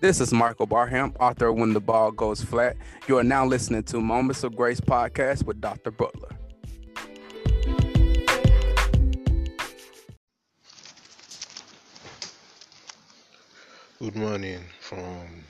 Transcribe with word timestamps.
This 0.00 0.18
is 0.18 0.32
Michael 0.32 0.64
Barham, 0.64 1.12
author 1.20 1.48
of 1.48 1.56
When 1.56 1.74
the 1.74 1.80
Ball 1.80 2.10
Goes 2.10 2.42
Flat. 2.42 2.74
You 3.06 3.18
are 3.18 3.22
now 3.22 3.44
listening 3.44 3.82
to 3.82 4.00
Moments 4.00 4.42
of 4.44 4.56
Grace 4.56 4.80
podcast 4.80 5.44
with 5.44 5.60
Dr. 5.60 5.90
Butler. 5.90 6.30
Good 13.98 14.16
morning 14.16 14.60
from 14.80 15.44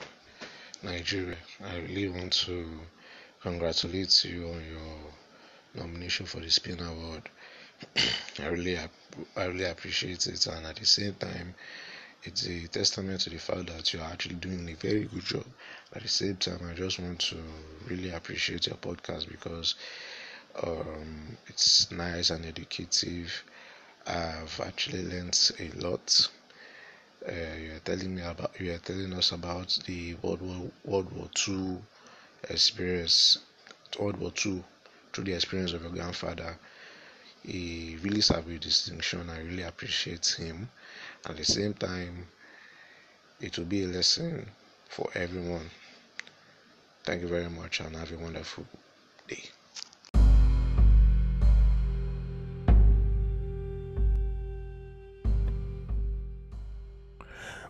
Nigeria. 0.83 1.37
I 1.63 1.77
really 1.77 2.09
want 2.09 2.33
to 2.33 2.67
congratulate 3.41 4.25
you 4.25 4.49
on 4.49 4.61
your 4.69 5.81
nomination 5.81 6.25
for 6.25 6.41
the 6.41 6.51
Spin 6.51 6.81
Award. 6.81 7.29
I 8.39 8.47
really, 8.47 8.77
I 8.77 9.45
really 9.45 9.63
appreciate 9.63 10.27
it, 10.27 10.45
and 10.47 10.65
at 10.65 10.75
the 10.75 10.85
same 10.85 11.13
time, 11.13 11.55
it's 12.23 12.45
a 12.45 12.67
testament 12.67 13.21
to 13.21 13.29
the 13.29 13.37
fact 13.39 13.67
that 13.67 13.93
you 13.93 13.99
are 13.99 14.11
actually 14.11 14.35
doing 14.35 14.69
a 14.69 14.75
very 14.75 15.05
good 15.05 15.23
job. 15.23 15.45
At 15.93 16.03
the 16.03 16.07
same 16.07 16.37
time, 16.37 16.59
I 16.69 16.73
just 16.73 16.99
want 16.99 17.19
to 17.19 17.37
really 17.87 18.11
appreciate 18.11 18.67
your 18.67 18.77
podcast 18.77 19.27
because 19.29 19.75
um, 20.63 21.37
it's 21.47 21.91
nice 21.91 22.29
and 22.29 22.45
educative. 22.45 23.43
I've 24.07 24.59
actually 24.63 25.03
learned 25.03 25.51
a 25.59 25.69
lot 25.79 26.29
uh, 27.27 27.31
you 27.59 27.71
are 27.75 27.79
telling 27.83 28.15
me 28.15 28.21
about 28.21 28.59
you 28.59 28.73
are 28.73 28.77
telling 28.79 29.13
us 29.13 29.31
about 29.31 29.77
the 29.85 30.15
World 30.15 30.41
War 30.41 30.71
World 30.85 31.11
War 31.15 31.29
Two 31.33 31.81
experience, 32.49 33.39
World 33.99 34.17
War 34.17 34.31
Two 34.31 34.63
through 35.13 35.25
the 35.25 35.33
experience 35.33 35.73
of 35.73 35.83
your 35.83 35.91
grandfather. 35.91 36.57
He 37.43 37.97
really 38.03 38.21
served 38.21 38.47
with 38.47 38.59
distinction. 38.59 39.27
I 39.27 39.39
really 39.39 39.63
appreciate 39.63 40.27
him. 40.37 40.69
At 41.27 41.37
the 41.37 41.43
same 41.43 41.73
time, 41.73 42.27
it 43.39 43.57
will 43.57 43.65
be 43.65 43.83
a 43.83 43.87
lesson 43.87 44.47
for 44.87 45.09
everyone. 45.15 45.67
Thank 47.03 47.23
you 47.23 47.27
very 47.27 47.49
much 47.49 47.79
and 47.79 47.95
have 47.95 48.11
a 48.11 48.17
wonderful 48.17 48.65
day. 49.27 49.43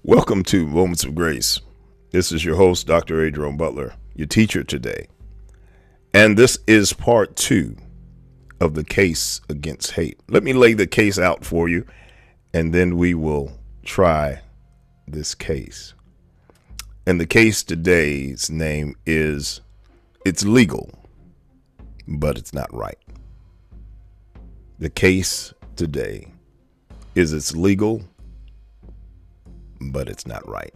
Welcome 0.04 0.44
to 0.46 0.68
Moments 0.68 1.06
of 1.06 1.16
Grace. 1.16 1.62
This 2.12 2.34
is 2.34 2.44
your 2.44 2.58
host, 2.58 2.88
Dr. 2.88 3.24
Adrian 3.24 3.56
Butler, 3.56 3.94
your 4.16 4.28
teacher 4.28 4.66
today. 4.66 5.08
And 6.14 6.38
this 6.38 6.60
is 6.68 6.92
part 6.92 7.38
two 7.38 7.78
of 8.62 8.76
the 8.76 8.84
case 8.84 9.42
against 9.50 9.94
hate. 9.94 10.20
Let 10.30 10.44
me 10.44 10.54
lay 10.54 10.74
the 10.74 10.88
case 10.88 11.18
out 11.18 11.44
for 11.44 11.68
you, 11.68 11.86
and 12.54 12.74
then 12.74 12.96
we 12.96 13.16
will 13.16 13.52
try 13.84 14.42
this 15.08 15.34
case. 15.34 15.96
And 17.08 17.20
the 17.20 17.26
case 17.26 17.64
today's 17.64 18.52
name 18.52 18.96
is 19.06 19.62
It's 20.24 20.46
Legal, 20.46 20.92
but 22.08 22.38
It's 22.38 22.54
Not 22.54 22.72
Right. 22.72 23.00
The 24.78 24.92
case 24.92 25.54
today 25.76 26.28
is 27.16 27.34
It's 27.34 27.56
Legal, 27.56 28.04
but 29.80 30.08
it's 30.08 30.28
not 30.28 30.48
right. 30.48 30.74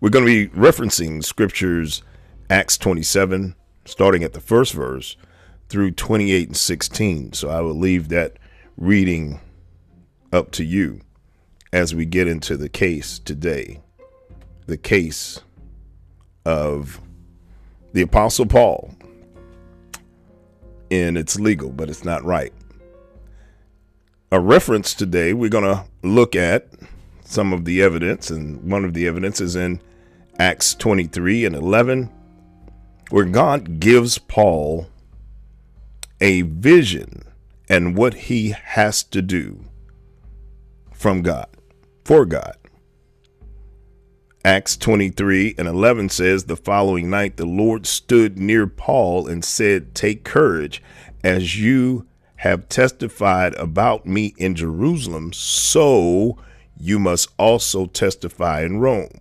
We're 0.00 0.10
going 0.10 0.26
to 0.26 0.48
be 0.48 0.56
referencing 0.56 1.24
scriptures 1.24 2.02
Acts 2.50 2.76
27, 2.78 3.54
starting 3.84 4.24
at 4.24 4.32
the 4.32 4.40
first 4.40 4.72
verse 4.72 5.16
through 5.68 5.92
28 5.92 6.48
and 6.48 6.56
16. 6.56 7.32
So 7.34 7.48
I 7.50 7.60
will 7.60 7.74
leave 7.74 8.08
that 8.08 8.38
reading 8.76 9.40
up 10.32 10.50
to 10.52 10.64
you 10.64 11.00
as 11.72 11.94
we 11.94 12.06
get 12.06 12.26
into 12.26 12.56
the 12.56 12.68
case 12.68 13.18
today. 13.18 13.80
The 14.66 14.76
case 14.76 15.40
of 16.44 17.00
the 17.92 18.02
Apostle 18.02 18.46
Paul. 18.46 18.94
And 20.90 21.18
it's 21.18 21.38
legal, 21.38 21.70
but 21.70 21.90
it's 21.90 22.04
not 22.04 22.24
right. 22.24 22.52
A 24.30 24.40
reference 24.40 24.94
today, 24.94 25.32
we're 25.32 25.50
going 25.50 25.64
to 25.64 25.84
look 26.02 26.34
at 26.34 26.68
some 27.24 27.52
of 27.52 27.66
the 27.66 27.82
evidence, 27.82 28.30
and 28.30 28.62
one 28.70 28.84
of 28.84 28.94
the 28.94 29.06
evidence 29.06 29.40
is 29.40 29.54
in 29.54 29.82
Acts 30.38 30.74
23 30.74 31.44
and 31.44 31.54
11, 31.54 32.10
where 33.10 33.24
God 33.26 33.80
gives 33.80 34.16
Paul 34.16 34.86
a 36.20 36.42
vision 36.42 37.22
and 37.68 37.96
what 37.96 38.14
he 38.14 38.50
has 38.50 39.02
to 39.04 39.22
do 39.22 39.64
from 40.92 41.22
God, 41.22 41.48
for 42.04 42.24
God. 42.24 42.56
Acts 44.44 44.76
23 44.76 45.56
and 45.58 45.68
11 45.68 46.08
says, 46.08 46.44
The 46.44 46.56
following 46.56 47.10
night 47.10 47.36
the 47.36 47.46
Lord 47.46 47.86
stood 47.86 48.38
near 48.38 48.66
Paul 48.66 49.26
and 49.26 49.44
said, 49.44 49.94
Take 49.94 50.24
courage, 50.24 50.82
as 51.22 51.60
you 51.60 52.06
have 52.36 52.68
testified 52.68 53.54
about 53.54 54.06
me 54.06 54.34
in 54.38 54.54
Jerusalem, 54.54 55.32
so 55.32 56.38
you 56.78 56.98
must 56.98 57.28
also 57.36 57.86
testify 57.86 58.62
in 58.62 58.78
Rome. 58.78 59.20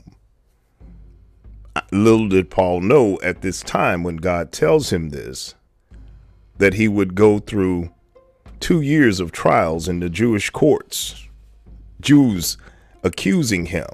Little 1.92 2.28
did 2.28 2.50
Paul 2.50 2.82
know 2.82 3.20
at 3.22 3.42
this 3.42 3.62
time 3.62 4.04
when 4.04 4.18
God 4.18 4.52
tells 4.52 4.92
him 4.92 5.10
this 5.10 5.56
that 6.58 6.74
he 6.76 6.88
would 6.88 7.16
go 7.16 7.40
through 7.40 7.90
two 8.60 8.82
years 8.82 9.20
of 9.20 9.32
trials 9.32 9.88
in 9.88 10.00
the 10.00 10.10
Jewish 10.10 10.50
courts, 10.50 11.28
Jews 12.02 12.58
accusing 13.04 13.68
him. 13.68 13.88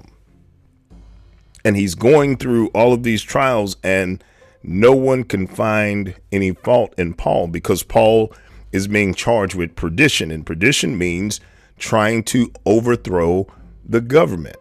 And 1.66 1.78
he's 1.78 1.96
going 1.96 2.38
through 2.38 2.68
all 2.70 2.94
of 2.94 3.04
these 3.04 3.22
trials, 3.22 3.78
and 3.84 4.24
no 4.64 4.94
one 4.94 5.24
can 5.24 5.48
find 5.48 6.16
any 6.32 6.52
fault 6.52 6.94
in 6.98 7.14
Paul 7.14 7.48
because 7.48 7.84
Paul 7.84 8.34
is 8.72 8.88
being 8.88 9.14
charged 9.14 9.56
with 9.56 9.76
perdition, 9.76 10.32
and 10.32 10.46
perdition 10.46 10.98
means 10.98 11.40
trying 11.78 12.24
to 12.24 12.52
overthrow 12.66 13.48
the 13.86 14.02
government. 14.02 14.58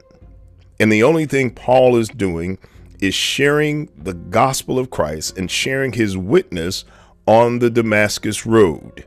And 0.78 0.92
the 0.92 1.02
only 1.02 1.26
thing 1.26 1.50
Paul 1.50 1.96
is 1.96 2.08
doing 2.08 2.58
is 3.00 3.14
sharing 3.14 3.88
the 3.96 4.14
gospel 4.14 4.78
of 4.78 4.90
Christ 4.90 5.36
and 5.36 5.50
sharing 5.50 5.92
his 5.92 6.16
witness 6.16 6.84
on 7.26 7.58
the 7.58 7.70
Damascus 7.70 8.44
road. 8.46 9.04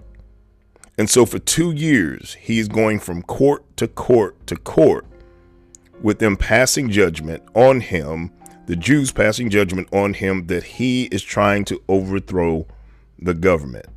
And 0.97 1.09
so 1.09 1.25
for 1.25 1.39
two 1.39 1.71
years, 1.71 2.35
he's 2.35 2.67
going 2.67 2.99
from 2.99 3.21
court 3.21 3.63
to 3.77 3.87
court 3.87 4.47
to 4.47 4.55
court 4.55 5.05
with 6.01 6.19
them 6.19 6.37
passing 6.37 6.89
judgment 6.89 7.43
on 7.53 7.81
him, 7.81 8.31
the 8.67 8.75
Jews 8.75 9.11
passing 9.11 9.49
judgment 9.49 9.89
on 9.93 10.13
him 10.13 10.47
that 10.47 10.63
he 10.63 11.05
is 11.05 11.23
trying 11.23 11.65
to 11.65 11.81
overthrow 11.87 12.67
the 13.19 13.33
government. 13.33 13.87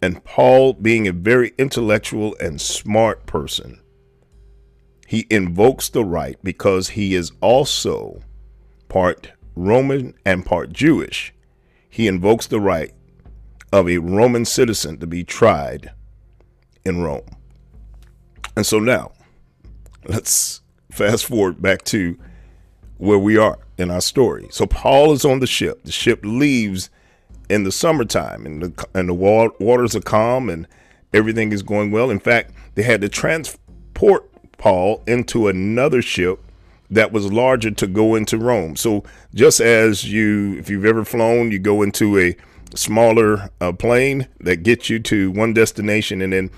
And 0.00 0.22
Paul, 0.24 0.74
being 0.74 1.08
a 1.08 1.12
very 1.12 1.52
intellectual 1.58 2.36
and 2.40 2.60
smart 2.60 3.26
person, 3.26 3.80
he 5.06 5.26
invokes 5.30 5.88
the 5.88 6.04
right 6.04 6.36
because 6.42 6.90
he 6.90 7.14
is 7.14 7.32
also 7.40 8.20
part 8.88 9.32
Roman 9.56 10.14
and 10.24 10.44
part 10.44 10.72
Jewish. 10.72 11.32
He 11.88 12.06
invokes 12.06 12.46
the 12.46 12.60
right 12.60 12.92
of 13.72 13.88
a 13.88 13.98
Roman 13.98 14.44
citizen 14.44 14.98
to 14.98 15.06
be 15.06 15.24
tried 15.24 15.92
in 16.84 17.02
Rome. 17.02 17.26
And 18.56 18.66
so 18.66 18.78
now, 18.78 19.12
let's 20.06 20.62
fast 20.90 21.26
forward 21.26 21.60
back 21.62 21.84
to 21.84 22.18
where 22.96 23.18
we 23.18 23.36
are 23.36 23.58
in 23.76 23.90
our 23.90 24.00
story. 24.00 24.48
So 24.50 24.66
Paul 24.66 25.12
is 25.12 25.24
on 25.24 25.40
the 25.40 25.46
ship. 25.46 25.84
The 25.84 25.92
ship 25.92 26.20
leaves 26.24 26.90
in 27.48 27.64
the 27.64 27.72
summertime 27.72 28.44
and 28.44 28.62
the, 28.62 28.86
and 28.94 29.08
the 29.08 29.14
waters 29.14 29.94
are 29.94 30.00
calm 30.00 30.50
and 30.50 30.66
everything 31.12 31.52
is 31.52 31.62
going 31.62 31.90
well. 31.90 32.10
In 32.10 32.18
fact, 32.18 32.52
they 32.74 32.82
had 32.82 33.00
to 33.02 33.08
transport 33.08 34.30
Paul 34.58 35.02
into 35.06 35.48
another 35.48 36.02
ship 36.02 36.40
that 36.90 37.12
was 37.12 37.32
larger 37.32 37.70
to 37.70 37.86
go 37.86 38.14
into 38.14 38.38
Rome. 38.38 38.74
So 38.76 39.04
just 39.34 39.60
as 39.60 40.10
you, 40.10 40.56
if 40.58 40.68
you've 40.70 40.84
ever 40.84 41.04
flown, 41.04 41.52
you 41.52 41.58
go 41.58 41.82
into 41.82 42.18
a 42.18 42.36
smaller 42.74 43.50
uh, 43.60 43.72
plane 43.72 44.28
that 44.40 44.62
gets 44.62 44.90
you 44.90 44.98
to 44.98 45.30
one 45.30 45.52
destination 45.52 46.20
and 46.22 46.32
then 46.32 46.50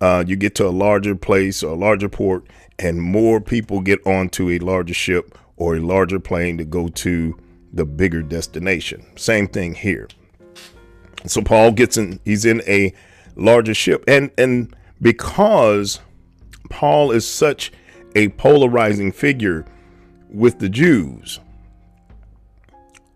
uh, 0.00 0.24
you 0.26 0.36
get 0.36 0.54
to 0.54 0.66
a 0.66 0.70
larger 0.70 1.14
place 1.14 1.62
or 1.62 1.72
a 1.72 1.76
larger 1.76 2.08
port 2.08 2.46
and 2.78 3.02
more 3.02 3.40
people 3.40 3.80
get 3.80 4.04
onto 4.06 4.50
a 4.50 4.58
larger 4.58 4.94
ship 4.94 5.36
or 5.56 5.76
a 5.76 5.80
larger 5.80 6.20
plane 6.20 6.56
to 6.58 6.64
go 6.64 6.88
to 6.88 7.36
the 7.72 7.84
bigger 7.84 8.22
destination. 8.22 9.04
Same 9.16 9.46
thing 9.46 9.74
here. 9.74 10.08
So 11.26 11.42
Paul 11.42 11.72
gets 11.72 11.96
in, 11.96 12.20
he's 12.24 12.44
in 12.44 12.62
a 12.66 12.94
larger 13.36 13.74
ship. 13.74 14.04
And 14.06 14.30
and 14.38 14.74
because 15.02 16.00
Paul 16.70 17.10
is 17.10 17.28
such 17.28 17.72
a 18.14 18.28
polarizing 18.30 19.12
figure 19.12 19.64
with 20.30 20.58
the 20.58 20.68
Jews, 20.68 21.40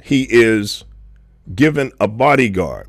he 0.02 0.26
is 0.30 0.84
given 1.54 1.92
a 2.00 2.08
bodyguard. 2.08 2.88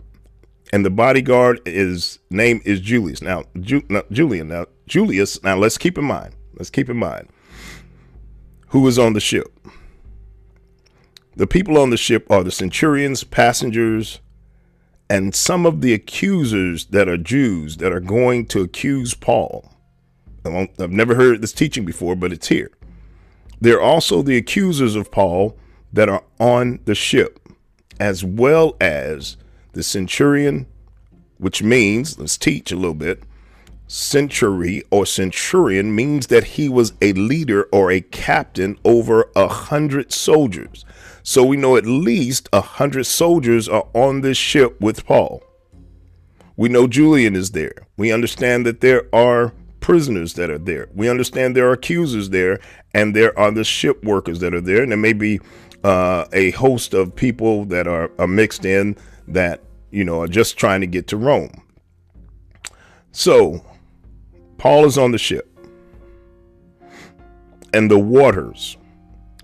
And 0.72 0.86
the 0.86 0.90
bodyguard 0.90 1.62
is 1.66 2.20
name 2.30 2.62
is 2.66 2.80
Julius. 2.80 3.22
Now, 3.22 3.44
Ju, 3.60 3.82
Julian. 4.12 4.48
Now 4.48 4.66
Julius. 4.88 5.42
Now 5.44 5.56
let's 5.56 5.78
keep 5.78 5.98
in 5.98 6.06
mind. 6.06 6.36
Let's 6.56 6.70
keep 6.70 6.90
in 6.90 6.98
mind 6.98 7.30
who 8.74 8.82
was 8.82 8.98
on 8.98 9.14
the 9.14 9.20
ship. 9.20 9.60
The 11.36 11.46
people 11.46 11.78
on 11.78 11.92
the 11.92 11.98
ship 11.98 12.26
are 12.32 12.44
the 12.44 12.52
centurions, 12.52 13.24
passengers, 13.24 14.20
and 15.08 15.36
some 15.36 15.68
of 15.68 15.82
the 15.82 15.94
accusers 15.94 16.86
that 16.88 17.08
are 17.08 17.18
Jews 17.18 17.78
that 17.78 17.92
are 17.92 18.00
going 18.00 18.48
to 18.48 18.62
accuse 18.62 19.14
Paul. 19.14 19.72
I've 20.44 20.90
never 20.90 21.14
heard 21.14 21.42
this 21.42 21.54
teaching 21.54 21.86
before, 21.86 22.16
but 22.16 22.34
it's 22.34 22.48
here. 22.48 22.72
They're 23.62 23.80
also 23.82 24.24
the 24.24 24.38
accusers 24.38 24.96
of 24.96 25.12
Paul 25.12 25.56
that 25.94 26.10
are 26.10 26.24
on 26.40 26.80
the 26.86 26.96
ship, 26.96 27.43
as 28.04 28.22
well 28.22 28.76
as 28.82 29.38
the 29.72 29.82
centurion, 29.82 30.68
which 31.38 31.64
means, 31.64 32.20
let's 32.20 32.38
teach 32.38 32.70
a 32.70 32.76
little 32.76 32.94
bit. 32.94 33.24
Century 33.88 34.84
or 34.92 35.06
centurion 35.06 35.96
means 35.96 36.28
that 36.28 36.44
he 36.44 36.68
was 36.68 36.92
a 37.02 37.14
leader 37.14 37.64
or 37.72 37.92
a 37.92 38.02
captain 38.02 38.78
over 38.84 39.32
a 39.38 39.48
hundred 39.48 40.12
soldiers. 40.12 40.84
So 41.24 41.46
we 41.46 41.56
know 41.56 41.78
at 41.78 41.86
least 41.86 42.50
a 42.52 42.60
hundred 42.60 43.06
soldiers 43.06 43.70
are 43.70 43.88
on 43.94 44.20
this 44.20 44.38
ship 44.38 44.82
with 44.82 45.06
Paul. 45.06 45.42
We 46.58 46.68
know 46.68 46.88
Julian 46.88 47.38
is 47.38 47.52
there. 47.52 47.88
We 47.96 48.12
understand 48.12 48.66
that 48.66 48.82
there 48.82 49.08
are 49.16 49.54
prisoners 49.80 50.34
that 50.34 50.50
are 50.50 50.58
there. 50.58 50.90
We 50.94 51.08
understand 51.08 51.56
there 51.56 51.70
are 51.70 51.74
accusers 51.74 52.32
there, 52.32 52.60
and 52.94 53.16
there 53.16 53.38
are 53.40 53.52
the 53.52 53.64
ship 53.64 54.04
workers 54.04 54.40
that 54.40 54.54
are 54.54 54.62
there. 54.62 54.84
And 54.84 54.92
there 54.92 54.98
may 54.98 55.14
be 55.14 55.40
uh, 55.84 56.26
a 56.34 56.52
host 56.52 56.94
of 56.94 57.16
people 57.16 57.66
that 57.66 57.88
are, 57.88 58.12
are 58.18 58.28
mixed 58.28 58.66
in 58.66 58.96
that, 59.28 59.62
you 59.92 60.04
know, 60.04 60.22
are 60.22 60.28
just 60.28 60.58
trying 60.58 60.82
to 60.82 60.88
get 60.88 61.08
to 61.08 61.18
Rome. 61.18 61.62
So, 63.12 63.66
Paul 64.58 64.86
is 64.86 64.98
on 64.98 65.12
the 65.12 65.18
ship, 65.18 65.50
and 67.74 67.92
the 67.92 68.00
waters, 68.00 68.78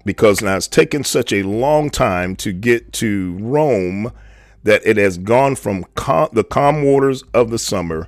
because 0.06 0.42
now 0.42 0.56
it's 0.56 0.68
taken 0.68 1.04
such 1.04 1.34
a 1.34 1.44
long 1.44 1.90
time 1.90 2.36
to 2.38 2.52
get 2.52 2.94
to 2.94 3.38
Rome 3.40 4.12
that 4.64 4.82
it 4.86 4.98
has 4.98 5.18
gone 5.18 5.56
from 5.56 5.86
cal- 5.96 6.30
the 6.32 6.44
calm 6.44 6.84
waters 6.84 7.24
of 7.34 7.50
the 7.50 7.60
summer 7.60 8.08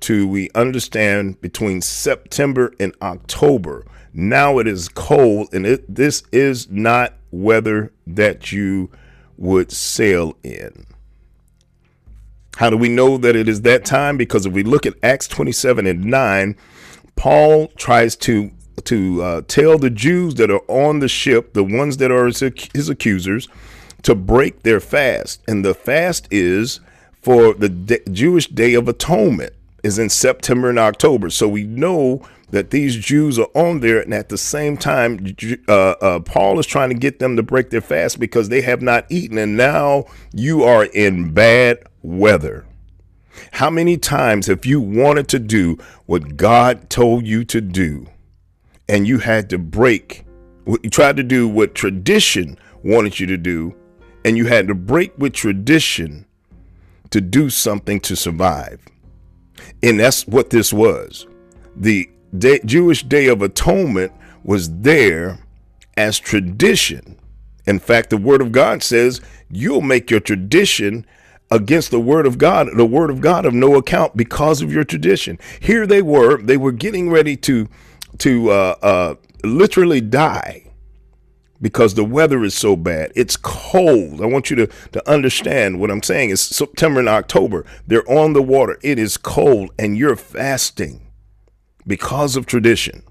to 0.00 0.28
we 0.28 0.50
understand 0.54 1.40
between 1.40 1.80
September 1.80 2.72
and 2.78 2.94
October. 3.02 3.84
Now 4.12 4.58
it 4.58 4.66
is 4.66 4.88
cold, 4.88 5.48
and 5.52 5.66
it, 5.66 5.92
this 5.92 6.22
is 6.32 6.70
not 6.70 7.14
weather 7.30 7.92
that 8.06 8.52
you 8.52 8.90
would 9.36 9.70
sail 9.70 10.36
in. 10.42 10.86
How 12.56 12.70
do 12.70 12.76
we 12.76 12.88
know 12.88 13.18
that 13.18 13.36
it 13.36 13.48
is 13.48 13.62
that 13.62 13.84
time? 13.84 14.16
Because 14.16 14.44
if 14.44 14.52
we 14.52 14.64
look 14.64 14.84
at 14.84 14.94
Acts 15.02 15.28
27 15.28 15.86
and 15.86 16.04
9, 16.04 16.56
Paul 17.14 17.68
tries 17.76 18.16
to 18.16 18.50
to 18.84 19.22
uh, 19.22 19.42
tell 19.48 19.76
the 19.76 19.90
Jews 19.90 20.36
that 20.36 20.50
are 20.52 20.62
on 20.68 21.00
the 21.00 21.08
ship, 21.08 21.52
the 21.52 21.64
ones 21.64 21.96
that 21.96 22.12
are 22.12 22.26
his, 22.26 22.40
his 22.40 22.88
accusers, 22.88 23.48
to 24.02 24.14
break 24.14 24.62
their 24.62 24.80
fast. 24.80 25.42
And 25.48 25.64
the 25.64 25.74
fast 25.74 26.28
is 26.30 26.80
for 27.20 27.54
the 27.54 27.68
de- 27.68 28.04
Jewish 28.10 28.46
Day 28.46 28.74
of 28.74 28.88
Atonement 28.88 29.52
is 29.82 29.98
in 29.98 30.08
September 30.08 30.70
and 30.70 30.78
October. 30.78 31.30
So 31.30 31.48
we 31.48 31.64
know 31.64 32.22
that 32.50 32.70
these 32.70 32.96
Jews 32.96 33.38
are 33.38 33.48
on 33.54 33.80
there, 33.80 34.00
and 34.00 34.14
at 34.14 34.30
the 34.30 34.38
same 34.38 34.76
time, 34.76 35.34
uh, 35.68 35.72
uh, 35.72 36.20
Paul 36.20 36.58
is 36.58 36.66
trying 36.66 36.88
to 36.88 36.94
get 36.94 37.18
them 37.18 37.36
to 37.36 37.42
break 37.42 37.70
their 37.70 37.80
fast 37.80 38.18
because 38.18 38.48
they 38.48 38.62
have 38.62 38.80
not 38.80 39.06
eaten, 39.10 39.36
and 39.38 39.56
now 39.56 40.04
you 40.32 40.62
are 40.62 40.84
in 40.84 41.32
bad 41.32 41.78
weather. 42.02 42.64
How 43.52 43.70
many 43.70 43.96
times 43.96 44.46
have 44.46 44.64
you 44.64 44.80
wanted 44.80 45.28
to 45.28 45.38
do 45.38 45.78
what 46.06 46.36
God 46.36 46.88
told 46.90 47.26
you 47.26 47.44
to 47.44 47.60
do, 47.60 48.06
and 48.88 49.06
you 49.06 49.18
had 49.18 49.50
to 49.50 49.58
break? 49.58 50.24
You 50.66 50.90
tried 50.90 51.16
to 51.16 51.22
do 51.22 51.48
what 51.48 51.74
tradition 51.74 52.58
wanted 52.82 53.20
you 53.20 53.26
to 53.26 53.36
do, 53.36 53.74
and 54.24 54.36
you 54.36 54.46
had 54.46 54.68
to 54.68 54.74
break 54.74 55.16
with 55.18 55.34
tradition 55.34 56.26
to 57.10 57.20
do 57.20 57.50
something 57.50 58.00
to 58.00 58.16
survive. 58.16 58.80
And 59.82 60.00
that's 60.00 60.26
what 60.26 60.50
this 60.50 60.72
was. 60.72 61.26
The 61.76 62.10
day, 62.36 62.60
Jewish 62.64 63.02
Day 63.02 63.26
of 63.28 63.42
Atonement 63.42 64.12
was 64.42 64.80
there 64.80 65.38
as 65.96 66.18
tradition. 66.18 67.18
In 67.66 67.78
fact, 67.78 68.10
the 68.10 68.16
Word 68.16 68.40
of 68.40 68.52
God 68.52 68.82
says 68.82 69.20
you'll 69.50 69.80
make 69.82 70.10
your 70.10 70.20
tradition 70.20 71.06
against 71.50 71.90
the 71.90 72.00
Word 72.00 72.26
of 72.26 72.38
God, 72.38 72.68
the 72.76 72.86
Word 72.86 73.10
of 73.10 73.20
God 73.20 73.44
of 73.44 73.54
no 73.54 73.76
account 73.76 74.16
because 74.16 74.62
of 74.62 74.72
your 74.72 74.84
tradition. 74.84 75.38
Here 75.60 75.86
they 75.86 76.02
were, 76.02 76.40
they 76.40 76.56
were 76.56 76.72
getting 76.72 77.10
ready 77.10 77.36
to 77.38 77.68
to 78.18 78.50
uh, 78.50 78.74
uh, 78.82 79.14
literally 79.44 80.00
die 80.00 80.64
because 81.60 81.94
the 81.94 82.04
weather 82.04 82.44
is 82.44 82.54
so 82.54 82.76
bad. 82.76 83.12
It's 83.14 83.36
cold. 83.36 84.20
I 84.20 84.26
want 84.26 84.50
you 84.50 84.56
to, 84.56 84.66
to 84.92 85.10
understand 85.10 85.80
what 85.80 85.90
I'm 85.90 86.02
saying 86.02 86.30
It's 86.30 86.42
September 86.42 87.00
and 87.00 87.08
October. 87.08 87.64
They're 87.86 88.08
on 88.10 88.32
the 88.32 88.42
water. 88.42 88.78
It 88.82 88.98
is 88.98 89.16
cold 89.16 89.70
and 89.78 89.96
you're 89.96 90.16
fasting 90.16 91.07
because 91.88 92.36
of 92.36 92.46
tradition. 92.46 93.02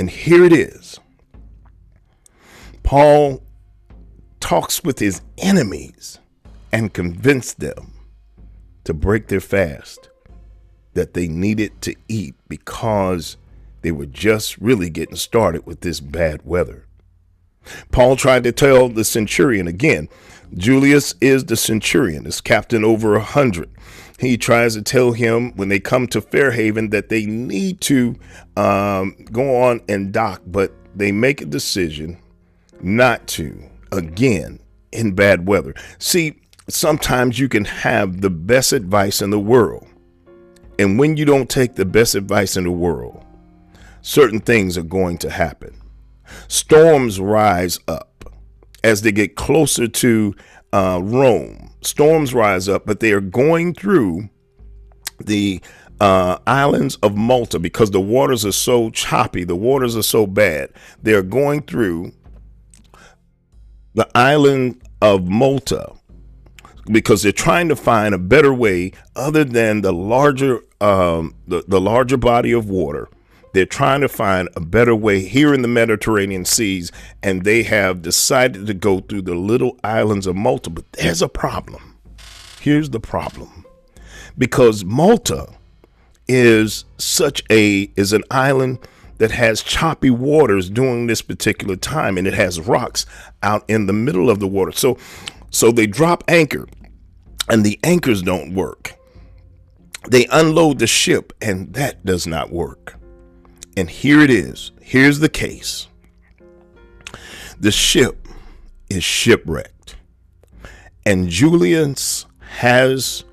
And 0.00 0.10
here 0.10 0.44
it 0.44 0.52
is. 0.52 0.98
Paul 2.82 3.42
talks 4.40 4.82
with 4.82 4.98
his 4.98 5.20
enemies 5.36 6.18
and 6.72 6.92
convinced 6.92 7.60
them 7.60 7.92
to 8.84 8.94
break 8.94 9.28
their 9.28 9.40
fast 9.40 10.08
that 10.94 11.14
they 11.14 11.28
needed 11.28 11.80
to 11.82 11.94
eat 12.08 12.34
because 12.48 13.36
they 13.82 13.92
were 13.92 14.06
just 14.06 14.58
really 14.58 14.90
getting 14.90 15.16
started 15.16 15.66
with 15.66 15.80
this 15.80 16.00
bad 16.00 16.40
weather. 16.44 16.86
Paul 17.92 18.16
tried 18.16 18.44
to 18.44 18.52
tell 18.52 18.88
the 18.88 19.04
centurion 19.04 19.68
again. 19.68 20.08
Julius 20.54 21.14
is 21.20 21.44
the 21.44 21.56
centurion, 21.56 22.26
is 22.26 22.40
captain 22.40 22.84
over 22.84 23.14
a 23.14 23.22
hundred. 23.22 23.70
He 24.18 24.36
tries 24.36 24.74
to 24.74 24.82
tell 24.82 25.12
him 25.12 25.54
when 25.56 25.68
they 25.68 25.78
come 25.78 26.08
to 26.08 26.20
Fairhaven 26.20 26.90
that 26.90 27.08
they 27.08 27.24
need 27.26 27.80
to 27.82 28.16
um, 28.56 29.16
go 29.30 29.62
on 29.62 29.80
and 29.88 30.12
dock, 30.12 30.42
but 30.46 30.72
they 30.94 31.12
make 31.12 31.40
a 31.40 31.46
decision 31.46 32.18
not 32.80 33.26
to 33.28 33.62
again 33.92 34.60
in 34.92 35.12
bad 35.12 35.46
weather. 35.46 35.74
See, 35.98 36.40
sometimes 36.68 37.38
you 37.38 37.48
can 37.48 37.64
have 37.64 38.20
the 38.20 38.30
best 38.30 38.72
advice 38.72 39.22
in 39.22 39.30
the 39.30 39.38
world. 39.38 39.86
And 40.78 40.98
when 40.98 41.16
you 41.16 41.24
don't 41.24 41.50
take 41.50 41.74
the 41.74 41.84
best 41.84 42.14
advice 42.14 42.56
in 42.56 42.64
the 42.64 42.70
world, 42.70 43.24
certain 44.02 44.40
things 44.40 44.78
are 44.78 44.82
going 44.82 45.18
to 45.18 45.30
happen. 45.30 45.80
Storms 46.46 47.20
rise 47.20 47.78
up 47.88 48.17
as 48.84 49.02
they 49.02 49.12
get 49.12 49.36
closer 49.36 49.88
to 49.88 50.34
uh, 50.72 51.00
Rome. 51.02 51.70
Storms 51.82 52.34
rise 52.34 52.68
up, 52.68 52.86
but 52.86 53.00
they 53.00 53.12
are 53.12 53.20
going 53.20 53.74
through 53.74 54.28
the 55.20 55.60
uh, 56.00 56.38
islands 56.46 56.96
of 56.96 57.16
Malta 57.16 57.58
because 57.58 57.90
the 57.90 58.00
waters 58.00 58.44
are 58.46 58.52
so 58.52 58.90
choppy, 58.90 59.44
the 59.44 59.56
waters 59.56 59.96
are 59.96 60.02
so 60.02 60.26
bad. 60.26 60.70
They're 61.02 61.22
going 61.22 61.62
through 61.62 62.12
the 63.94 64.08
island 64.14 64.80
of 65.02 65.26
Malta 65.26 65.92
because 66.86 67.22
they're 67.22 67.32
trying 67.32 67.68
to 67.68 67.76
find 67.76 68.14
a 68.14 68.18
better 68.18 68.52
way 68.54 68.92
other 69.16 69.44
than 69.44 69.82
the 69.82 69.92
larger 69.92 70.60
um, 70.80 71.34
the, 71.48 71.64
the 71.66 71.80
larger 71.80 72.16
body 72.16 72.52
of 72.52 72.70
water 72.70 73.08
they're 73.52 73.66
trying 73.66 74.00
to 74.02 74.08
find 74.08 74.48
a 74.56 74.60
better 74.60 74.94
way 74.94 75.20
here 75.20 75.54
in 75.54 75.62
the 75.62 75.68
Mediterranean 75.68 76.44
seas, 76.44 76.92
and 77.22 77.44
they 77.44 77.62
have 77.64 78.02
decided 78.02 78.66
to 78.66 78.74
go 78.74 79.00
through 79.00 79.22
the 79.22 79.34
little 79.34 79.78
islands 79.82 80.26
of 80.26 80.36
Malta. 80.36 80.70
But 80.70 80.90
there's 80.92 81.22
a 81.22 81.28
problem. 81.28 81.96
Here's 82.60 82.90
the 82.90 83.00
problem 83.00 83.64
because 84.36 84.84
Malta 84.84 85.48
is 86.28 86.84
such 86.98 87.42
a 87.50 87.90
is 87.96 88.12
an 88.12 88.22
island 88.30 88.78
that 89.18 89.30
has 89.32 89.62
choppy 89.62 90.10
waters 90.10 90.70
during 90.70 91.06
this 91.06 91.22
particular 91.22 91.74
time 91.74 92.16
and 92.16 92.26
it 92.26 92.34
has 92.34 92.60
rocks 92.60 93.04
out 93.42 93.64
in 93.68 93.86
the 93.86 93.92
middle 93.92 94.30
of 94.30 94.38
the 94.38 94.46
water 94.46 94.70
so 94.70 94.98
so 95.50 95.72
they 95.72 95.86
drop 95.86 96.22
anchor 96.28 96.66
and 97.48 97.64
the 97.64 97.80
anchors 97.82 98.20
don't 98.20 98.54
work 98.54 98.94
they 100.08 100.26
unload 100.30 100.78
the 100.78 100.86
ship 100.86 101.32
and 101.40 101.72
that 101.72 102.04
does 102.04 102.26
not 102.26 102.50
work 102.50 102.97
and 103.78 103.88
here 103.88 104.20
it 104.20 104.30
is. 104.30 104.72
Here's 104.82 105.20
the 105.20 105.28
case 105.28 105.86
the 107.60 107.70
ship 107.70 108.26
is 108.90 109.04
shipwrecked, 109.04 109.96
and 111.06 111.28
Julius 111.28 112.26
has 112.40 113.24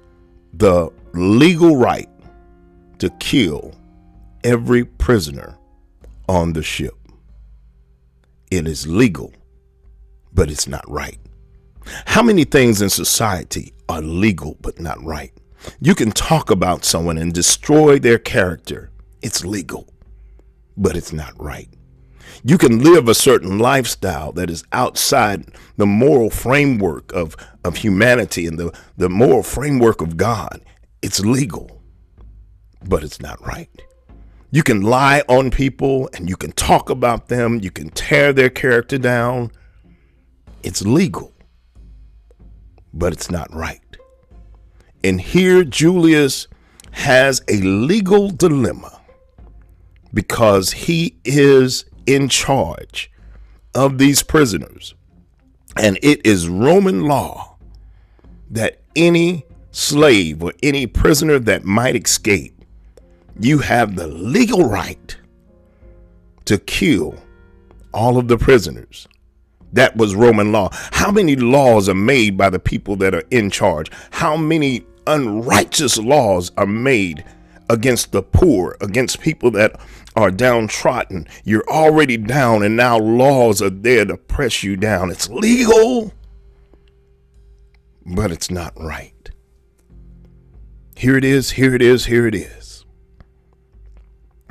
the 0.54 0.92
legal 1.14 1.78
right 1.78 2.10
to 3.00 3.10
kill 3.20 3.74
every 4.44 4.86
prisoner 4.86 5.58
on 6.30 6.54
the 6.54 6.64
ship. 6.64 6.96
It 8.52 8.68
is 8.68 8.86
legal, 8.86 9.34
but 10.32 10.52
it's 10.52 10.68
not 10.68 10.88
right. 10.88 11.20
How 12.06 12.22
many 12.22 12.44
things 12.44 12.82
in 12.82 12.90
society 12.90 13.74
are 13.90 14.02
legal 14.02 14.58
but 14.62 14.80
not 14.80 15.04
right? 15.04 15.34
You 15.82 15.96
can 15.96 16.12
talk 16.12 16.52
about 16.52 16.86
someone 16.86 17.18
and 17.18 17.34
destroy 17.34 17.98
their 17.98 18.20
character. 18.20 18.92
It's 19.24 19.44
legal 19.44 19.88
but 20.78 20.96
it's 20.96 21.14
not 21.14 21.34
right. 21.42 21.70
You 22.44 22.58
can 22.58 22.84
live 22.84 23.08
a 23.08 23.16
certain 23.16 23.60
lifestyle 23.60 24.32
that 24.34 24.50
is 24.50 24.64
outside 24.72 25.46
the 25.78 25.86
moral 25.86 26.30
framework 26.30 27.12
of, 27.14 27.36
of 27.64 27.78
humanity 27.78 28.46
and 28.46 28.60
the, 28.60 28.78
the 28.98 29.10
moral 29.10 29.44
framework 29.44 30.02
of 30.02 30.18
God. 30.18 30.62
It's 31.02 31.20
legal, 31.20 31.82
but 32.84 33.04
it's 33.04 33.22
not 33.22 33.46
right. 33.46 33.70
You 34.52 34.64
can 34.64 34.82
lie 34.82 35.24
on 35.28 35.52
people 35.52 36.10
and 36.14 36.30
you 36.30 36.36
can 36.36 36.52
talk 36.54 36.90
about 36.90 37.28
them, 37.28 37.60
you 37.62 37.72
can 37.72 37.90
tear 37.90 38.32
their 38.32 38.50
character 38.50 38.98
down. 38.98 39.52
It's 40.64 40.84
legal, 40.84 41.34
but 42.94 43.14
it's 43.14 43.30
not 43.30 43.54
right. 43.54 43.82
And 45.04 45.22
here 45.22 45.64
Julius 45.64 46.48
has 46.92 47.42
a 47.50 47.58
legal 47.58 48.30
dilemma 48.30 49.02
because 50.16 50.72
he 50.72 51.18
is 51.24 51.86
in 52.08 52.30
charge 52.30 53.12
of 53.76 54.00
these 54.00 54.24
prisoners. 54.24 54.96
And 55.78 56.00
it 56.02 56.26
is 56.26 56.48
Roman 56.48 57.04
law 57.04 57.58
that 58.50 58.80
any 58.96 59.44
slave 59.72 60.42
or 60.42 60.54
any 60.64 60.88
prisoner 60.88 61.38
that 61.40 61.66
might 61.66 61.96
escape, 61.96 62.54
you 63.40 63.60
have 63.60 63.96
the 63.96 64.08
legal 64.08 64.64
right 64.64 65.18
to 66.46 66.58
kill 66.58 67.22
all 67.94 68.18
of 68.18 68.30
the 68.30 68.38
prisoners. 68.38 69.08
That 69.74 69.98
was 69.98 70.16
Roman 70.16 70.54
law. 70.54 70.70
How 70.72 71.12
many 71.12 71.36
laws 71.36 71.90
are 71.90 71.94
made 71.94 72.38
by 72.38 72.50
the 72.50 72.60
people 72.60 72.96
that 72.98 73.14
are 73.14 73.26
in 73.32 73.50
charge? 73.50 73.92
How 74.12 74.38
many 74.38 74.86
unrighteous 75.08 75.98
laws 75.98 76.54
are 76.56 76.66
made 76.66 77.26
against 77.70 78.14
the 78.14 78.22
poor, 78.22 78.78
against 78.80 79.20
people 79.20 79.52
that 79.52 79.80
are 80.16 80.32
downtrodden. 80.32 81.28
You're 81.44 81.68
already 81.70 82.18
down, 82.18 82.64
and 82.64 82.76
now 82.76 82.98
laws 82.98 83.62
are 83.62 83.70
there 83.70 84.06
to 84.06 84.18
press 84.18 84.64
you 84.64 84.76
down. 84.76 85.12
It's 85.12 85.30
legal, 85.30 86.14
but 88.06 88.32
it's 88.32 88.50
not 88.50 88.74
right. 88.80 89.30
Here 90.96 91.18
it 91.18 91.26
is, 91.26 91.52
here 91.52 91.76
it 91.76 91.82
is, 91.82 92.06
here 92.06 92.26
it 92.26 92.36
is. 92.36 92.86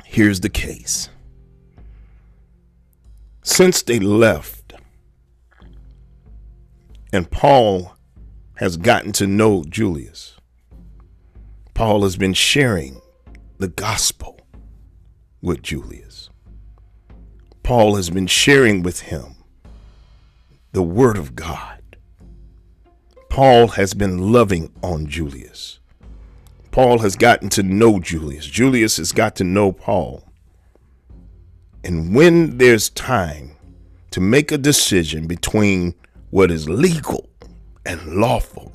Here's 0.03 0.41
the 0.41 0.49
case. 0.49 1.09
Since 3.43 3.81
they 3.81 3.99
left, 3.99 4.73
and 7.11 7.29
Paul 7.29 7.95
has 8.57 8.77
gotten 8.77 9.11
to 9.13 9.27
know 9.27 9.63
Julius, 9.67 10.37
Paul 11.73 12.03
has 12.03 12.15
been 12.15 12.33
sharing 12.33 13.01
the 13.57 13.67
gospel 13.67 14.34
with 15.45 15.61
Julius. 15.61 16.29
Paul 17.63 17.95
has 17.95 18.09
been 18.09 18.27
sharing 18.27 18.83
with 18.83 19.01
him 19.01 19.35
the 20.71 20.83
word 20.83 21.17
of 21.17 21.35
God. 21.35 21.81
Paul 23.29 23.69
has 23.69 23.93
been 23.93 24.31
loving 24.31 24.73
on 24.81 25.07
Julius. 25.07 25.79
Paul 26.71 26.99
has 26.99 27.15
gotten 27.15 27.49
to 27.49 27.63
know 27.63 27.99
Julius. 27.99 28.45
Julius 28.45 28.97
has 28.97 29.11
got 29.11 29.35
to 29.37 29.43
know 29.43 29.71
Paul. 29.71 30.23
And 31.83 32.15
when 32.15 32.57
there's 32.57 32.89
time 32.89 33.55
to 34.11 34.19
make 34.19 34.51
a 34.51 34.57
decision 34.57 35.27
between 35.27 35.93
what 36.31 36.49
is 36.49 36.67
legal 36.67 37.29
and 37.85 38.15
lawful 38.15 38.71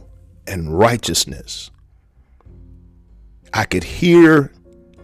and 0.47 0.79
righteousness, 0.79 1.71
I 3.53 3.65
could 3.65 3.85
hear 3.85 4.53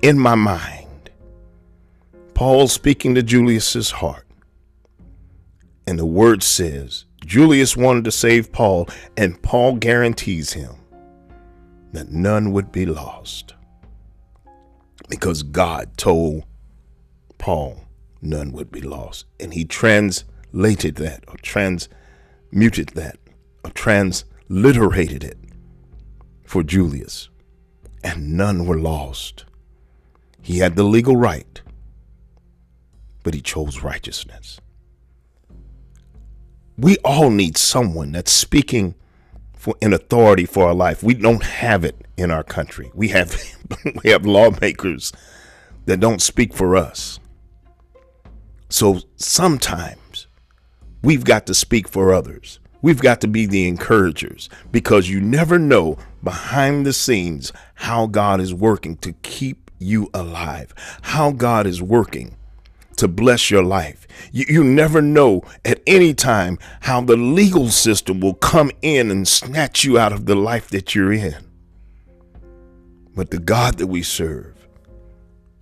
in 0.01 0.19
my 0.19 0.37
mind 0.37 0.86
Paul 2.37 2.69
speaking 2.69 3.15
to 3.15 3.23
Julius's 3.23 3.93
heart. 3.93 4.27
And 5.87 5.99
the 5.99 6.05
word 6.05 6.43
says 6.43 7.07
Julius 7.25 7.79
wanted 7.79 8.05
to 8.05 8.13
save 8.13 8.53
Paul, 8.53 8.91
and 9.17 9.41
Paul 9.41 9.77
guarantees 9.77 10.53
him 10.53 10.75
that 11.93 12.11
none 12.11 12.53
would 12.53 12.71
be 12.71 12.85
lost 12.85 13.55
because 15.09 15.43
God 15.45 15.97
told 15.97 16.45
Paul 17.39 17.87
none 18.21 18.53
would 18.53 18.71
be 18.71 18.83
lost. 18.83 19.25
And 19.41 19.55
he 19.55 19.65
translated 19.65 20.97
that 20.97 21.25
or 21.29 21.37
transmuted 21.39 22.91
that 22.91 23.17
or 23.65 23.71
transliterated 23.71 25.25
it 25.25 25.39
for 26.45 26.63
Julius 26.63 27.31
and 28.05 28.37
none 28.37 28.67
were 28.67 28.79
lost. 28.79 29.47
He 30.43 30.59
had 30.59 30.77
the 30.77 30.85
legal 30.85 31.17
right, 31.17 31.63
but 33.27 33.35
he 33.35 33.41
chose 33.41 33.83
righteousness. 33.83 34.61
We 36.79 36.97
all 36.99 37.29
need 37.29 37.59
someone 37.59 38.13
that's 38.13 38.31
speaking 38.31 38.95
for 39.53 39.75
in 39.81 39.93
authority 39.93 40.47
for 40.47 40.69
our 40.69 40.75
life. 40.75 41.03
We 41.03 41.15
don't 41.15 41.43
have 41.43 41.85
it 41.85 42.07
in 42.17 42.31
our 42.31 42.45
country. 42.45 42.93
We 42.95 43.09
have 43.09 43.37
we 44.05 44.11
have 44.11 44.27
lawmakers 44.27 45.13
that 45.87 45.99
don't 45.99 46.23
speak 46.23 46.55
for 46.55 46.77
us. 46.77 47.19
So 48.69 49.01
sometimes 49.17 50.29
we've 51.03 51.25
got 51.25 51.47
to 51.47 51.55
speak 51.55 51.89
for 51.89 52.15
others. 52.15 52.61
We've 52.81 53.03
got 53.03 53.21
to 53.23 53.27
be 53.27 53.47
the 53.47 53.67
encouragers 53.67 54.49
because 54.71 55.11
you 55.11 55.21
never 55.21 55.59
know 55.59 55.99
behind 56.23 56.87
the 56.87 56.93
scenes 56.93 57.53
how 57.75 58.07
God 58.07 58.41
is 58.41 58.55
working 58.55 58.97
to 58.99 59.15
keep 59.15 59.73
you 59.81 60.11
alive, 60.15 60.73
how 61.03 61.33
God 61.33 61.67
is 61.67 61.83
working 61.83 62.37
to 62.97 63.09
bless 63.09 63.51
your 63.51 63.63
life. 63.63 64.07
You, 64.33 64.45
you 64.49 64.65
never 64.65 65.01
know 65.01 65.43
at 65.65 65.83
any 65.87 66.15
time 66.15 66.59
how 66.81 67.01
the 67.01 67.17
legal 67.17 67.69
system 67.69 68.21
will 68.21 68.35
come 68.35 68.71
in 68.83 69.11
and 69.11 69.27
snatch 69.27 69.85
you 69.85 69.99
out 69.99 70.13
of 70.13 70.27
the 70.27 70.35
life 70.35 70.69
that 70.71 70.95
you're 70.95 71.13
in. 71.13 71.37
But 73.15 73.31
the 73.31 73.39
God 73.39 73.79
that 73.79 73.87
we 73.87 74.03
serve 74.03 74.67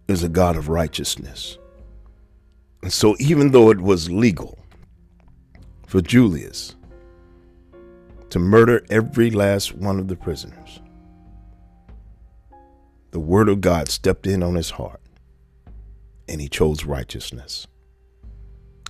is 0.09 0.23
a 0.23 0.29
God 0.29 0.57
of 0.57 0.69
righteousness. 0.69 1.59
And 2.83 2.93
so, 2.93 3.17
even 3.19 3.53
though 3.53 3.71
it 3.71 3.81
was 3.81 4.11
legal 4.11 4.59
for 5.87 6.00
Julius 6.00 6.75
to 8.35 8.41
murder 8.41 8.85
every 8.91 9.31
last 9.31 9.76
one 9.76 10.00
of 10.00 10.09
the 10.09 10.17
prisoners. 10.17 10.81
The 13.12 13.21
word 13.21 13.49
of 13.49 13.61
God 13.61 13.88
stepped 13.88 14.26
in 14.26 14.43
on 14.43 14.57
his 14.57 14.71
heart 14.71 15.00
and 16.28 16.40
he 16.40 16.49
chose 16.49 16.85
righteousness. 16.85 17.66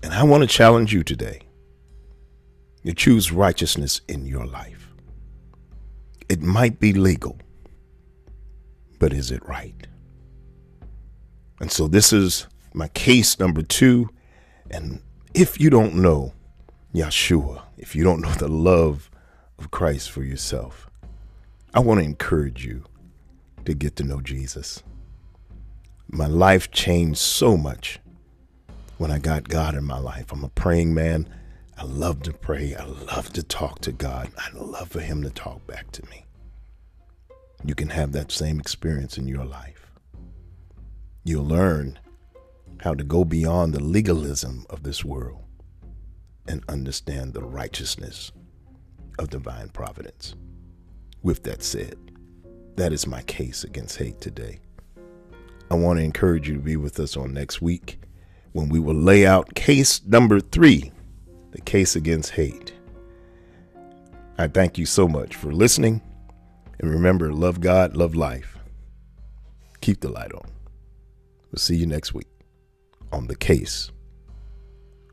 And 0.03 0.13
I 0.13 0.23
want 0.23 0.43
to 0.43 0.47
challenge 0.47 0.93
you 0.93 1.03
today 1.03 1.41
to 2.85 2.93
choose 2.93 3.33
righteousness 3.33 4.01
in 4.09 4.27
your 4.27 4.47
life. 4.47 4.95
It 6.29 6.43
might 6.43 6.79
be 6.79 6.93
legal, 6.93 7.39
but 8.99 9.13
is 9.13 9.31
it 9.31 9.47
right? 9.49 9.87
And 11.61 11.73
so 11.73 11.89
this 11.89 12.13
is 12.13 12.47
my 12.75 12.89
case 12.89 13.39
number 13.39 13.63
two. 13.63 14.11
And 14.71 15.01
if 15.33 15.61
you 15.61 15.71
don't 15.71 15.95
know 15.95 16.35
Yeshua, 16.95 17.63
if 17.79 17.97
you 17.97 18.05
don't 18.05 18.21
know 18.21 18.33
the 18.33 18.49
love 18.49 19.11
of 19.59 19.71
Christ 19.71 20.11
for 20.11 20.23
yourself, 20.23 20.91
I 21.73 21.81
want 21.81 22.01
to 22.01 22.05
encourage 22.05 22.65
you 22.65 22.85
to 23.65 23.75
get 23.75 23.97
to 23.97 24.05
know 24.05 24.21
Jesus. 24.21 24.83
My 26.15 26.29
life 26.29 26.71
changed 26.71 27.19
so 27.19 27.57
much 27.57 27.99
when 28.99 29.11
I 29.11 29.19
got 29.19 29.49
God 29.49 29.75
in 29.75 29.83
my 29.83 29.99
life. 29.99 30.31
I'm 30.31 30.45
a 30.45 30.49
praying 30.49 30.95
man. 30.95 31.29
I 31.77 31.83
love 31.83 32.23
to 32.23 32.33
pray. 32.33 32.77
I 32.77 32.85
love 32.85 33.33
to 33.33 33.43
talk 33.43 33.81
to 33.81 33.91
God. 33.91 34.31
I 34.39 34.57
love 34.57 34.91
for 34.91 35.01
Him 35.01 35.25
to 35.25 35.31
talk 35.31 35.67
back 35.67 35.91
to 35.91 36.07
me. 36.07 36.25
You 37.65 37.75
can 37.75 37.89
have 37.89 38.13
that 38.13 38.31
same 38.31 38.61
experience 38.61 39.19
in 39.19 39.27
your 39.27 39.45
life. 39.45 39.91
You'll 41.25 41.47
learn 41.47 41.99
how 42.79 42.95
to 42.95 43.03
go 43.03 43.25
beyond 43.25 43.75
the 43.75 43.83
legalism 43.83 44.67
of 44.71 44.85
this 44.85 45.05
world 45.05 45.43
and 46.47 46.63
understand 46.69 47.35
the 47.35 47.43
righteousness 47.43 48.31
of 49.19 49.31
divine 49.31 49.71
providence. 49.71 50.37
With 51.25 51.43
that 51.43 51.65
said, 51.65 51.97
that 52.77 52.93
is 52.93 53.05
my 53.05 53.23
case 53.23 53.65
against 53.65 53.97
hate 53.97 54.21
today. 54.21 54.61
I 55.75 55.77
want 55.77 55.99
to 55.99 56.05
encourage 56.05 56.47
you 56.49 56.55
to 56.55 56.61
be 56.61 56.77
with 56.77 57.01
us 57.01 57.17
on 57.17 57.35
next 57.35 57.61
week 57.61 57.99
when 58.53 58.69
we 58.69 58.79
will 58.79 58.95
lay 58.95 59.27
out 59.27 59.57
case 59.57 60.01
number 60.07 60.39
three 60.39 60.93
the 61.51 61.61
case 61.63 61.97
against 61.97 62.31
hate. 62.31 62.73
I 64.39 64.47
thank 64.47 64.79
you 64.79 64.87
so 64.87 65.09
much 65.09 65.35
for 65.35 65.53
listening. 65.53 66.01
And 66.79 66.89
remember, 66.89 67.33
love 67.33 67.61
God, 67.61 67.97
love 67.97 68.15
life. 68.15 68.57
Keep 69.81 70.01
the 70.01 70.11
light 70.11 70.33
on. 70.33 70.49
We'll 71.51 71.59
see 71.59 71.75
you 71.75 71.87
next 71.87 72.15
week 72.15 72.29
on 73.11 73.27
the 73.27 73.35
case 73.35 73.91